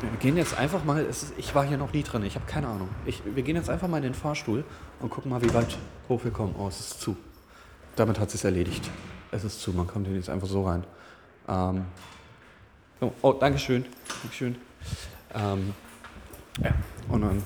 [0.00, 2.68] Wir gehen jetzt einfach mal, ist, ich war hier noch nie drin, ich habe keine
[2.68, 2.88] Ahnung.
[3.04, 4.64] Ich, wir gehen jetzt einfach mal in den Fahrstuhl
[5.00, 5.76] und gucken mal, wie weit
[6.08, 6.54] hoch wir kommen.
[6.58, 7.18] Oh, es ist zu.
[7.96, 8.90] Damit hat es erledigt.
[9.30, 10.84] Es ist zu, man kommt hier jetzt einfach so rein.
[11.48, 11.84] Ähm,
[13.00, 13.84] oh, oh, Dankeschön.
[14.22, 14.56] Dankeschön.
[15.34, 15.74] Ähm,
[16.62, 16.72] ja,
[17.08, 17.42] und dann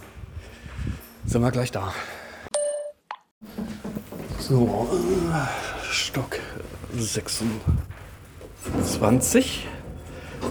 [1.27, 1.93] sind wir gleich da.
[4.39, 4.89] So,
[5.91, 6.39] Stock
[6.97, 9.67] 26.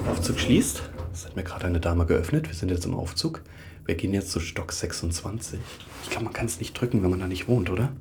[0.10, 0.92] Aufzug schließt.
[1.13, 2.47] Das hat mir gerade eine Dame geöffnet.
[2.47, 3.41] Wir sind jetzt im Aufzug.
[3.86, 5.60] Wir gehen jetzt zu Stock 26.
[6.04, 7.91] Ich glaube, man kann es nicht drücken, wenn man da nicht wohnt, oder?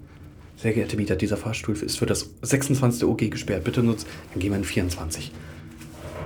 [0.57, 3.05] Sehr geehrte Mieter, dieser Fahrstuhl ist für das 26.
[3.05, 3.65] OG gesperrt.
[3.65, 4.07] Bitte nutzt.
[4.33, 5.31] Dann gehen wir in 24.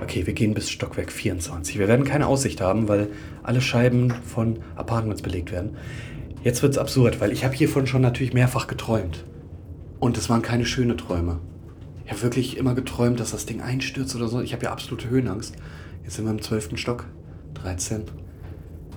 [0.01, 1.77] Okay, wir gehen bis Stockwerk 24.
[1.77, 3.09] Wir werden keine Aussicht haben, weil
[3.43, 5.75] alle Scheiben von Apartments belegt werden.
[6.45, 9.25] Jetzt wird es absurd, weil ich habe hiervon schon natürlich mehrfach geträumt.
[9.99, 11.41] Und es waren keine schönen Träume.
[12.05, 14.39] Ich habe wirklich immer geträumt, dass das Ding einstürzt oder so.
[14.39, 15.57] Ich habe ja absolute Höhenangst.
[16.07, 16.77] Jetzt sind wir im 12.
[16.77, 17.03] Stock.
[17.55, 18.05] 13.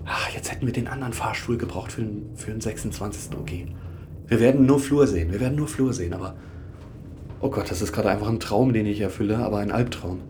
[0.05, 3.37] Ach, jetzt hätten wir den anderen Fahrstuhl gebraucht für den, für den 26.
[3.37, 3.51] OG.
[4.29, 5.33] Wir werden nur Flur sehen.
[5.33, 6.37] Wir werden nur Flur sehen, aber.
[7.41, 10.21] Oh Gott, das ist gerade einfach ein Traum, den ich erfülle, aber ein Albtraum.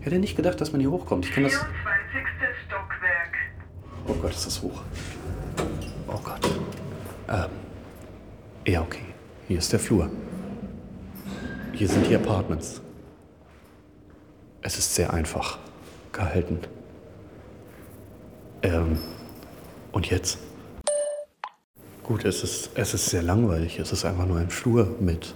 [0.00, 1.24] Ich hätte nicht gedacht, dass man hier hochkommt.
[1.24, 1.54] Ich kann das.
[1.54, 1.72] 24.
[2.66, 3.34] Stockwerk.
[4.08, 4.82] Oh Gott, ist das hoch.
[6.06, 6.50] Oh Gott.
[7.30, 7.48] Ähm.
[8.66, 9.06] Ja, okay.
[9.48, 10.10] Hier ist der Flur.
[11.72, 12.82] Hier sind die Apartments.
[14.62, 15.58] Es ist sehr einfach
[16.12, 16.60] gehalten.
[18.62, 18.98] Ähm.
[19.90, 20.38] Und jetzt?
[22.02, 23.78] Gut, es ist, es ist sehr langweilig.
[23.78, 25.34] Es ist einfach nur ein Flur mit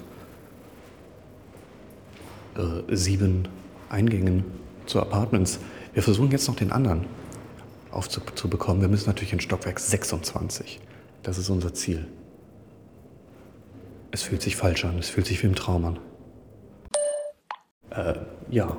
[2.56, 3.48] äh, sieben
[3.88, 4.44] Eingängen
[4.86, 5.58] zu Apartments.
[5.92, 7.06] Wir versuchen jetzt noch den anderen
[7.90, 8.80] aufzubekommen.
[8.80, 10.80] Wir müssen natürlich in Stockwerk 26.
[11.22, 12.06] Das ist unser Ziel.
[14.10, 14.98] Es fühlt sich falsch an.
[14.98, 15.98] Es fühlt sich wie im Traum an.
[17.90, 18.14] Äh,
[18.50, 18.76] ja.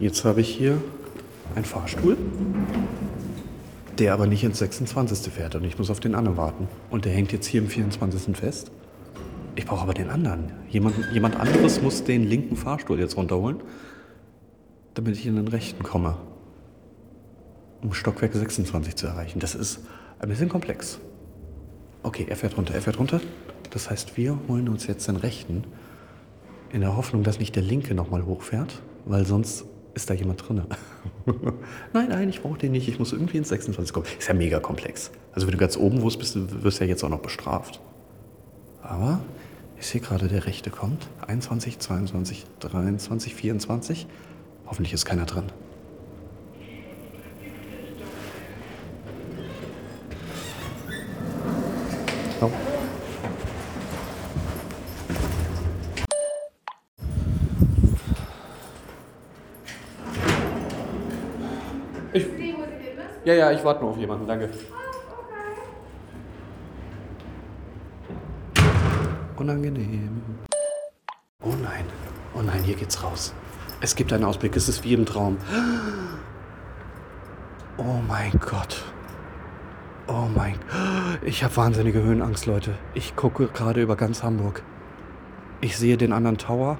[0.00, 0.82] Jetzt habe ich hier
[1.54, 2.16] einen Fahrstuhl,
[3.98, 5.32] der aber nicht ins 26.
[5.32, 6.68] fährt und ich muss auf den anderen warten.
[6.90, 8.36] Und der hängt jetzt hier im 24.
[8.36, 8.72] fest.
[9.54, 10.50] Ich brauche aber den anderen.
[10.68, 13.62] Jemand, jemand anderes muss den linken Fahrstuhl jetzt runterholen,
[14.94, 16.16] damit ich in den rechten komme.
[17.80, 19.38] Um Stockwerk 26 zu erreichen.
[19.38, 19.80] Das ist
[20.18, 20.98] ein bisschen komplex.
[22.02, 23.20] Okay, er fährt runter, er fährt runter.
[23.70, 25.64] Das heißt, wir holen uns jetzt den rechten,
[26.72, 30.62] in der Hoffnung, dass nicht der linke nochmal hochfährt, weil sonst ist da jemand drin.
[31.92, 32.88] nein, nein, ich brauche den nicht.
[32.88, 34.06] Ich muss irgendwie ins 26 kommen.
[34.18, 35.10] Ist ja mega komplex.
[35.32, 37.80] Also wenn du ganz oben wohnst, bist du wirst ja jetzt auch noch bestraft.
[38.82, 39.20] Aber
[39.78, 41.08] ich sehe gerade, der rechte kommt.
[41.26, 44.06] 21, 22, 23, 24.
[44.66, 45.44] Hoffentlich ist keiner drin.
[63.64, 64.50] Ich warte nur auf jemanden, danke.
[69.36, 70.22] Unangenehm.
[71.42, 71.86] Oh nein,
[72.34, 73.32] oh nein, hier geht's raus.
[73.80, 75.38] Es gibt einen Ausblick, es ist wie im Traum.
[77.78, 78.84] Oh mein Gott.
[80.08, 80.56] Oh mein.
[81.22, 82.74] Ich habe wahnsinnige Höhenangst, Leute.
[82.92, 84.62] Ich gucke gerade über ganz Hamburg.
[85.62, 86.76] Ich sehe den anderen Tower.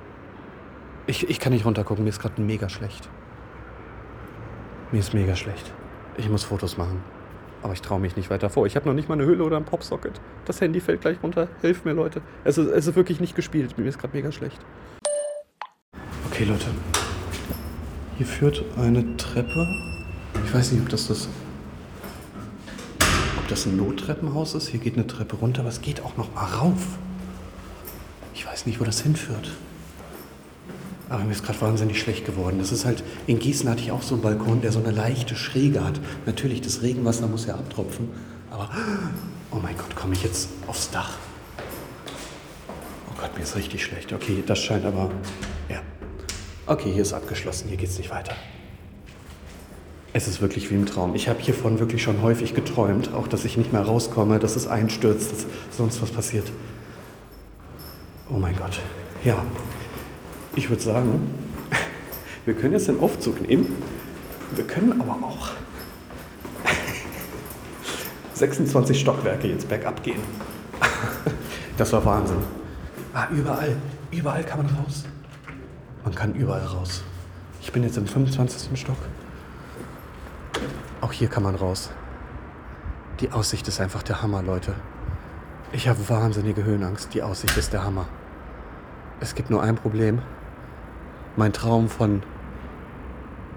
[1.06, 3.08] Ich, ich kann nicht runtergucken, mir ist gerade mega schlecht.
[4.92, 5.72] Mir ist mega schlecht.
[6.16, 7.02] Ich muss Fotos machen.
[7.62, 8.66] Aber ich traue mich nicht weiter vor.
[8.66, 10.20] Ich habe noch nicht mal eine Hülle oder ein Popsocket.
[10.44, 11.48] Das Handy fällt gleich runter.
[11.62, 12.20] Hilft mir, Leute.
[12.44, 13.78] Es ist, es ist wirklich nicht gespielt.
[13.78, 14.58] Mir ist gerade mega schlecht.
[16.30, 16.66] Okay, Leute.
[18.18, 19.66] Hier führt eine Treppe.
[20.44, 21.28] Ich weiß nicht, ob das das.
[23.38, 24.68] Ob das ein Nottreppenhaus ist.
[24.68, 26.98] Hier geht eine Treppe runter, aber es geht auch noch mal rauf.
[28.34, 29.50] Ich weiß nicht, wo das hinführt.
[31.14, 32.58] Aber mir ist gerade wahnsinnig schlecht geworden.
[32.58, 35.36] Das ist halt, in Gießen hatte ich auch so einen Balkon, der so eine leichte
[35.36, 36.00] Schräge hat.
[36.26, 38.08] Natürlich, das Regenwasser muss ja abtropfen.
[38.50, 38.68] Aber,
[39.52, 41.12] oh mein Gott, komme ich jetzt aufs Dach?
[43.08, 44.12] Oh Gott, mir ist richtig schlecht.
[44.12, 45.08] Okay, das scheint aber,
[45.68, 45.82] ja.
[46.66, 48.34] Okay, hier ist abgeschlossen, hier geht's nicht weiter.
[50.14, 51.14] Es ist wirklich wie im Traum.
[51.14, 54.66] Ich habe hiervon wirklich schon häufig geträumt, auch dass ich nicht mehr rauskomme, dass es
[54.66, 55.46] einstürzt, dass
[55.76, 56.50] sonst was passiert.
[58.28, 58.80] Oh mein Gott.
[59.24, 59.44] Ja,
[60.56, 61.20] ich würde sagen,
[62.44, 63.74] Wir können jetzt den Aufzug nehmen.
[64.54, 65.48] Wir können aber auch
[68.34, 70.20] 26 Stockwerke jetzt bergab gehen.
[71.78, 72.36] Das war Wahnsinn.
[73.14, 73.76] Ah, überall,
[74.10, 75.04] überall kann man raus.
[76.04, 77.02] Man kann überall raus.
[77.62, 78.78] Ich bin jetzt im 25.
[78.78, 78.98] Stock.
[81.00, 81.90] Auch hier kann man raus.
[83.20, 84.74] Die Aussicht ist einfach der Hammer, Leute.
[85.72, 87.14] Ich habe wahnsinnige Höhenangst.
[87.14, 88.06] Die Aussicht ist der Hammer.
[89.20, 90.20] Es gibt nur ein Problem.
[91.36, 92.22] Mein Traum von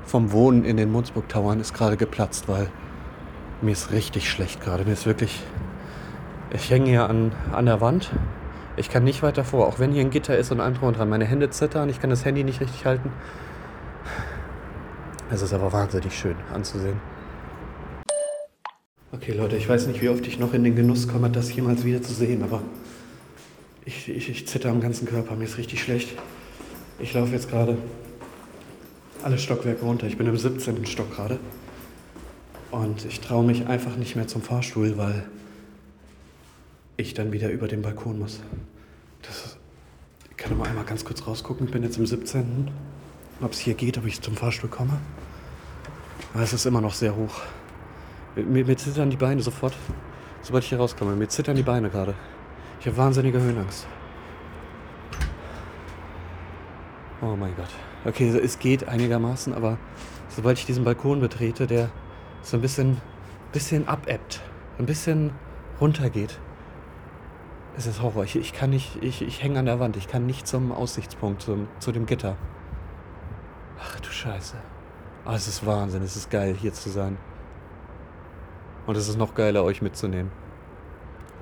[0.04, 2.70] vom Wohnen in den Munzburg Towern ist gerade geplatzt, weil
[3.62, 4.86] mir ist richtig schlecht gerade.
[4.86, 5.44] Mir ist wirklich.
[6.52, 8.12] Ich hänge hier an, an der Wand.
[8.78, 10.98] Ich kann nicht weiter vor, auch wenn hier ein Gitter ist und ein drum und
[10.98, 11.10] dran.
[11.10, 13.12] Meine Hände zittern, ich kann das Handy nicht richtig halten.
[15.30, 17.00] Es ist aber wahnsinnig schön anzusehen.
[19.12, 21.84] Okay, Leute, ich weiß nicht, wie oft ich noch in den Genuss komme, das jemals
[21.84, 22.62] wieder zu sehen, aber
[23.84, 25.36] ich, ich, ich zitter am ganzen Körper.
[25.36, 26.18] Mir ist richtig schlecht.
[27.00, 27.78] Ich laufe jetzt gerade
[29.24, 30.08] alle Stockwerke runter.
[30.08, 30.86] Ich bin im 17.
[30.86, 31.40] Stock gerade.
[32.72, 35.24] Und ich traue mich einfach nicht mehr zum Fahrstuhl, weil
[36.98, 38.42] ich dann wieder über den Balkon muss.
[39.22, 39.58] Das,
[40.30, 41.68] ich kann mal einmal ganz kurz rausgucken.
[41.68, 42.72] Ich bin jetzt im 17.
[43.42, 44.98] Ob es hier geht, ob ich zum Fahrstuhl komme.
[46.34, 47.42] Aber es ist immer noch sehr hoch.
[48.36, 49.74] Mir, mir zittern die Beine sofort,
[50.42, 51.16] sobald ich hier rauskomme.
[51.16, 52.16] Mir zittern die Beine gerade.
[52.80, 53.88] Ich habe wahnsinnige Höhenangst.
[57.22, 57.70] Oh mein Gott.
[58.06, 59.80] Okay, es geht einigermaßen, aber
[60.30, 61.90] sobald ich diesen Balkon betrete, der
[62.44, 63.02] so ein bisschen,
[63.52, 64.42] bisschen abebbt,
[64.78, 65.32] ein bisschen
[65.82, 66.38] runtergeht,
[67.76, 68.24] ist es Horror.
[68.24, 71.42] Ich, ich kann nicht, ich, ich hänge an der Wand, ich kann nicht zum Aussichtspunkt,
[71.42, 72.38] zum, zu dem Gitter.
[73.80, 74.58] Ach du Scheiße.
[75.26, 77.18] Oh, es ist Wahnsinn, es ist geil, hier zu sein.
[78.86, 80.32] Und es ist noch geiler, euch mitzunehmen.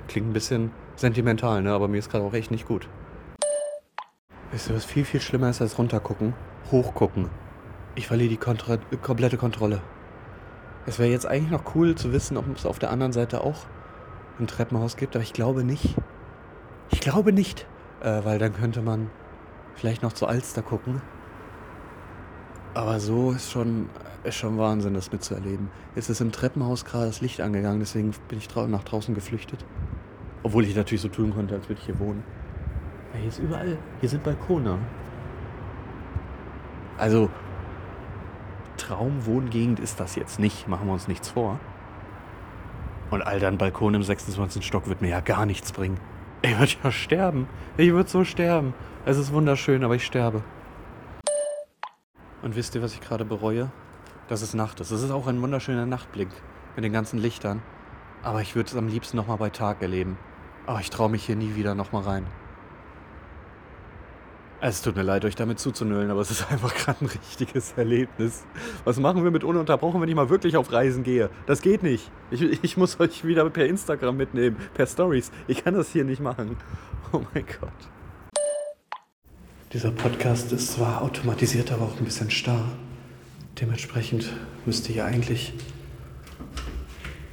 [0.08, 1.74] Klingt ein bisschen sentimental, ne?
[1.74, 2.88] aber mir ist gerade auch echt nicht gut.
[4.52, 6.34] Wisst ihr, was viel, viel schlimmer ist als runtergucken?
[6.72, 7.30] Hochgucken.
[7.96, 9.82] Ich verliere die Kontra komplette Kontrolle.
[10.86, 13.66] Es wäre jetzt eigentlich noch cool zu wissen, ob es auf der anderen Seite auch
[14.40, 15.96] ein Treppenhaus gibt, aber ich glaube nicht.
[16.92, 17.66] Ich glaube nicht,
[18.02, 19.10] äh, weil dann könnte man
[19.76, 21.02] vielleicht noch zu Alster gucken.
[22.76, 23.90] Aber so ist schon,
[24.24, 25.70] ist schon Wahnsinn, das mitzuerleben.
[25.96, 29.66] Jetzt ist im Treppenhaus gerade das Licht angegangen, deswegen bin ich nach draußen geflüchtet.
[30.44, 32.24] Obwohl ich natürlich so tun konnte, als würde ich hier wohnen.
[33.20, 34.78] Hier ist überall, hier sind Balkone.
[36.98, 37.30] Also,
[38.78, 41.60] Traumwohngegend ist das jetzt nicht, machen wir uns nichts vor.
[43.10, 44.66] Und Alter, ein Balkon im 26.
[44.66, 46.00] Stock wird mir ja gar nichts bringen.
[46.42, 47.48] Ich würde ja sterben.
[47.78, 48.74] Ich würde so sterben.
[49.06, 50.44] Es ist wunderschön, aber ich sterbe.
[52.42, 53.72] Und wisst ihr, was ich gerade bereue?
[54.28, 54.92] Dass es Nacht ist.
[54.92, 56.30] Es ist auch ein wunderschöner Nachtblick
[56.76, 57.62] mit den ganzen Lichtern.
[58.24, 60.18] Aber ich würde es am liebsten nochmal bei Tag erleben.
[60.66, 62.28] Aber ich traue mich hier nie wieder nochmal rein.
[64.62, 68.44] Es tut mir leid, euch damit zuzunüllen, aber es ist einfach gerade ein richtiges Erlebnis.
[68.84, 71.30] Was machen wir mit ununterbrochen, wenn ich mal wirklich auf Reisen gehe?
[71.46, 72.10] Das geht nicht.
[72.32, 75.32] Ich, ich muss euch wieder per Instagram mitnehmen, per Stories.
[75.48, 76.58] Ich kann das hier nicht machen.
[77.12, 77.70] Oh mein Gott.
[79.72, 82.72] Dieser Podcast ist zwar automatisiert, aber auch ein bisschen starr.
[83.62, 84.34] Dementsprechend
[84.66, 85.54] müsste hier eigentlich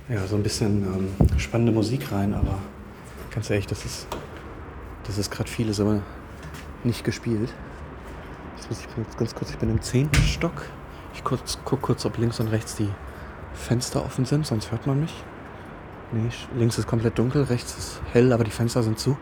[0.09, 0.85] ja, so ein bisschen
[1.19, 2.59] ähm, spannende Musik rein, aber
[3.31, 4.07] ganz ehrlich, das ist,
[5.05, 6.03] das ist gerade vieles, aber
[6.85, 7.53] nicht gespielt.
[8.57, 10.11] Jetzt muss ich jetzt ganz kurz, ich bin im 10.
[10.15, 10.53] Stock.
[11.15, 12.89] Ich kurz, guck kurz, ob links und rechts die
[13.55, 15.25] Fenster offen sind, sonst hört man mich.
[16.13, 19.17] Nee, links ist komplett dunkel, rechts ist hell, aber die Fenster sind zu.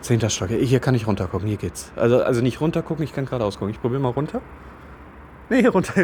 [0.00, 0.30] 10.
[0.30, 0.48] Stock.
[0.48, 1.90] Hier kann ich runtergucken, hier geht's.
[1.96, 3.74] Also, also nicht runtergucken, ich kann geradeaus gucken.
[3.74, 4.40] Ich probiere mal runter.
[5.50, 5.94] Nee, runter,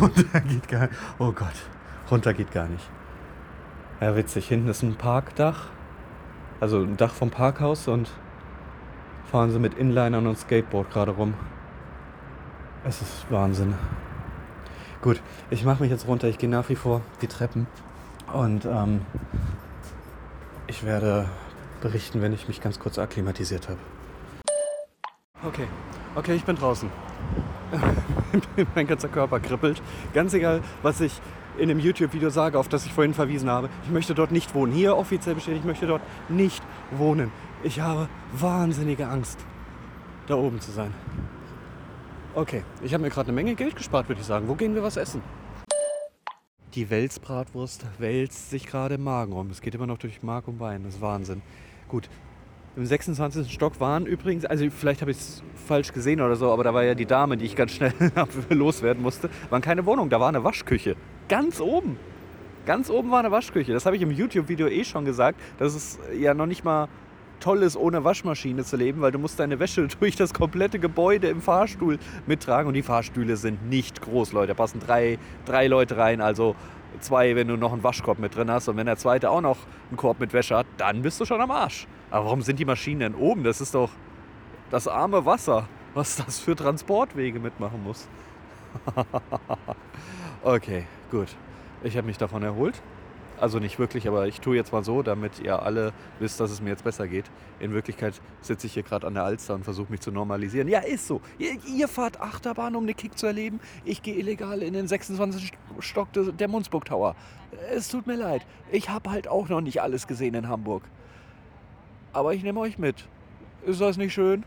[0.00, 0.92] runter geht gar nicht.
[1.18, 1.54] Oh Gott,
[2.10, 2.84] runter geht gar nicht.
[4.00, 4.48] Ja, witzig.
[4.48, 5.66] Hinten ist ein Parkdach.
[6.60, 8.10] Also ein Dach vom Parkhaus und
[9.30, 11.34] fahren sie mit Inlinern und Skateboard gerade rum.
[12.84, 13.74] Es ist Wahnsinn.
[15.02, 16.28] Gut, ich mache mich jetzt runter.
[16.28, 17.66] Ich gehe nach wie vor die Treppen
[18.32, 19.02] und ähm,
[20.66, 21.26] ich werde
[21.80, 23.78] berichten, wenn ich mich ganz kurz akklimatisiert habe.
[25.44, 25.66] Okay,
[26.14, 26.90] okay, ich bin draußen.
[28.74, 29.82] mein ganzer Körper kribbelt.
[30.14, 31.20] Ganz egal, was ich
[31.58, 33.68] in dem YouTube-Video sage, auf das ich vorhin verwiesen habe.
[33.84, 34.72] Ich möchte dort nicht wohnen.
[34.72, 37.30] Hier offiziell bestätigt, ich möchte dort nicht wohnen.
[37.64, 39.44] Ich habe wahnsinnige Angst,
[40.28, 40.94] da oben zu sein.
[42.34, 44.46] Okay, ich habe mir gerade eine Menge Geld gespart, würde ich sagen.
[44.46, 45.22] Wo gehen wir was essen?
[46.74, 49.50] Die Welsbratwurst wälzt sich gerade im Magen rum.
[49.50, 50.84] Es geht immer noch durch Mark und Bein.
[50.84, 51.42] Das ist Wahnsinn.
[51.88, 52.08] Gut,
[52.76, 53.52] im 26.
[53.52, 56.84] Stock waren übrigens, also vielleicht habe ich es falsch gesehen oder so, aber da war
[56.84, 57.92] ja die Dame, die ich ganz schnell
[58.50, 60.94] loswerden musste, waren keine Wohnung, da war eine Waschküche.
[61.28, 61.96] Ganz oben.
[62.66, 63.72] Ganz oben war eine Waschküche.
[63.72, 66.88] Das habe ich im YouTube-Video eh schon gesagt, dass es ja noch nicht mal
[67.40, 71.28] toll ist, ohne Waschmaschine zu leben, weil du musst deine Wäsche durch das komplette Gebäude
[71.28, 72.68] im Fahrstuhl mittragen.
[72.68, 74.48] Und die Fahrstühle sind nicht groß, Leute.
[74.48, 76.56] Da passen drei, drei Leute rein, also
[77.00, 78.68] zwei, wenn du noch einen Waschkorb mit drin hast.
[78.68, 79.58] Und wenn der zweite auch noch
[79.90, 81.86] einen Korb mit Wäsche hat, dann bist du schon am Arsch.
[82.10, 83.44] Aber warum sind die Maschinen denn oben?
[83.44, 83.90] Das ist doch
[84.70, 88.08] das arme Wasser, was das für Transportwege mitmachen muss.
[90.42, 91.28] okay, gut.
[91.82, 92.80] Ich habe mich davon erholt.
[93.40, 96.60] Also nicht wirklich, aber ich tue jetzt mal so, damit ihr alle wisst, dass es
[96.60, 97.26] mir jetzt besser geht.
[97.60, 100.66] In Wirklichkeit sitze ich hier gerade an der Alster und versuche mich zu normalisieren.
[100.66, 101.20] Ja, ist so.
[101.38, 103.60] Ihr, ihr, fahrt Achterbahn, um eine Kick zu erleben.
[103.84, 105.52] Ich gehe illegal in den 26.
[105.78, 107.14] Stock der Munzburg Tower.
[107.72, 108.44] Es tut mir leid.
[108.72, 110.82] Ich habe halt auch noch nicht alles gesehen in Hamburg.
[112.12, 113.06] Aber ich nehme euch mit.
[113.64, 114.44] Ist das nicht schön?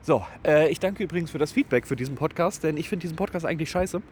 [0.00, 3.16] So, äh, ich danke übrigens für das Feedback für diesen Podcast, denn ich finde diesen
[3.16, 4.02] Podcast eigentlich scheiße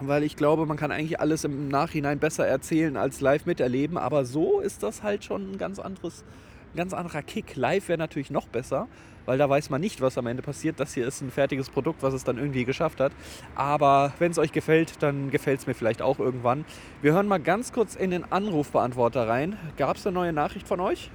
[0.00, 3.98] weil ich glaube, man kann eigentlich alles im Nachhinein besser erzählen als live miterleben.
[3.98, 6.24] Aber so ist das halt schon ein ganz anderes,
[6.72, 7.56] ein ganz anderer Kick.
[7.56, 8.88] Live wäre natürlich noch besser,
[9.24, 10.78] weil da weiß man nicht, was am Ende passiert.
[10.80, 13.12] Das hier ist ein fertiges Produkt, was es dann irgendwie geschafft hat.
[13.54, 16.64] Aber wenn es euch gefällt, dann gefällt es mir vielleicht auch irgendwann.
[17.02, 19.56] Wir hören mal ganz kurz in den Anrufbeantworter rein.
[19.76, 21.10] Gab es eine neue Nachricht von euch?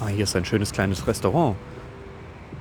[0.00, 1.56] Ah, hier ist ein schönes kleines Restaurant.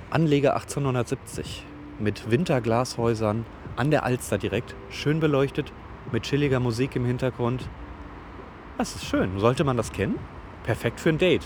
[0.10, 1.66] Anleger 1870
[2.00, 5.74] mit Winterglashäusern an der Alster direkt, schön beleuchtet,
[6.14, 7.68] mit chilliger Musik im Hintergrund.
[8.78, 9.38] Das ist schön.
[9.38, 10.18] Sollte man das kennen?
[10.64, 11.46] Perfekt für ein Date.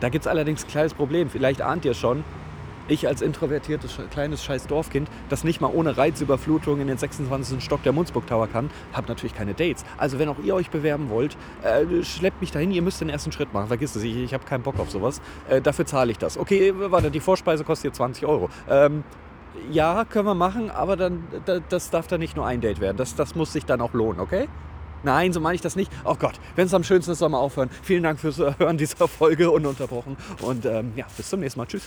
[0.00, 1.30] Da gibt es allerdings ein kleines Problem.
[1.30, 2.24] Vielleicht ahnt ihr schon,
[2.88, 7.62] ich als introvertiertes kleines scheiß Dorfkind, das nicht mal ohne Reizüberflutung in den 26.
[7.62, 9.84] Stock der Munzburg Tower kann, habe natürlich keine Dates.
[9.96, 13.32] Also wenn auch ihr euch bewerben wollt, äh, schleppt mich dahin, ihr müsst den ersten
[13.32, 13.68] Schritt machen.
[13.68, 15.20] Vergisst es, ich, ich habe keinen Bock auf sowas.
[15.48, 16.38] Äh, dafür zahle ich das.
[16.38, 18.50] Okay, warte, die Vorspeise kostet hier 20 Euro.
[18.68, 19.04] Ähm,
[19.70, 21.24] ja, können wir machen, aber dann,
[21.68, 22.96] das darf dann nicht nur ein Date werden.
[22.96, 24.48] Das, das muss sich dann auch lohnen, okay?
[25.02, 25.92] Nein, so meine ich das nicht.
[26.04, 27.70] Oh Gott, wenn es am schönsten ist, soll man aufhören.
[27.82, 30.16] Vielen Dank fürs Hören dieser Folge ununterbrochen.
[30.42, 31.66] Und ähm, ja, bis zum nächsten Mal.
[31.66, 31.84] Tschüss.